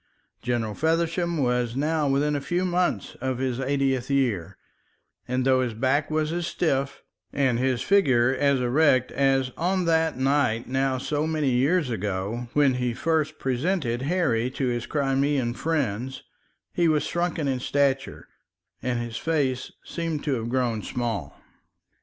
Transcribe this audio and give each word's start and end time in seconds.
General 0.41 0.73
Feversham 0.73 1.37
was 1.37 1.75
now 1.75 2.09
within 2.09 2.35
a 2.35 2.41
few 2.41 2.65
months 2.65 3.13
of 3.21 3.37
his 3.37 3.59
eightieth 3.59 4.09
year, 4.09 4.57
and 5.27 5.45
though 5.45 5.61
his 5.61 5.75
back 5.75 6.09
was 6.09 6.31
as 6.33 6.47
stiff 6.47 7.03
and 7.31 7.59
his 7.59 7.83
figure 7.83 8.33
as 8.35 8.59
erect 8.59 9.11
as 9.11 9.51
on 9.57 9.85
that 9.85 10.17
night 10.17 10.67
now 10.67 10.97
so 10.97 11.27
many 11.27 11.51
years 11.51 11.91
ago 11.91 12.49
when 12.53 12.73
he 12.73 12.95
first 12.95 13.37
presented 13.37 14.01
Harry 14.01 14.49
to 14.49 14.65
his 14.69 14.87
Crimean 14.87 15.53
friends, 15.53 16.23
he 16.73 16.87
was 16.87 17.03
shrunken 17.03 17.47
in 17.47 17.59
stature, 17.59 18.27
and 18.81 18.99
his 18.99 19.17
face 19.17 19.71
seemed 19.85 20.23
to 20.23 20.33
have 20.33 20.49
grown 20.49 20.81
small. 20.81 21.39